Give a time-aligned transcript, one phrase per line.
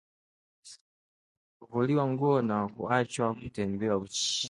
[1.59, 4.33] kuvuliwa nguo na kuachwa kutembea uchi